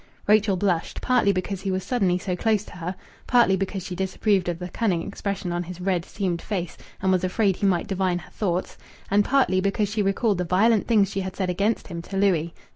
Rachel 0.25 0.57
blushed, 0.57 0.99
partly 0.99 1.31
because 1.31 1.61
he 1.61 1.69
was 1.69 1.83
suddenly 1.83 2.17
so 2.17 2.35
close 2.35 2.63
to 2.65 2.77
her, 2.77 2.95
partly 3.27 3.55
because 3.55 3.83
she 3.85 3.95
disapproved 3.95 4.49
of 4.49 4.57
the 4.57 4.67
cunning 4.67 5.03
expression 5.07 5.51
on 5.51 5.61
his 5.61 5.79
red, 5.79 6.05
seamed 6.05 6.41
face 6.41 6.75
and 7.03 7.11
was 7.11 7.23
afraid 7.23 7.57
he 7.57 7.67
might 7.67 7.85
divine 7.85 8.17
her 8.17 8.31
thoughts, 8.31 8.79
and 9.11 9.23
partly 9.23 9.61
because 9.61 9.89
she 9.89 10.01
recalled 10.01 10.39
the 10.39 10.43
violent 10.43 10.87
things 10.87 11.11
she 11.11 11.21
had 11.21 11.35
said 11.35 11.51
against 11.51 11.89
him 11.89 12.01
to 12.01 12.17
Louis. 12.17 12.51